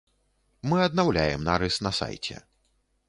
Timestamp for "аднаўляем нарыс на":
0.87-1.93